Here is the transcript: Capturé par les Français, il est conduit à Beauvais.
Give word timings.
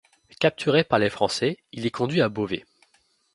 Capturé 0.39 0.83
par 0.83 0.97
les 0.97 1.11
Français, 1.11 1.59
il 1.73 1.85
est 1.85 1.91
conduit 1.91 2.21
à 2.23 2.29
Beauvais. 2.29 2.65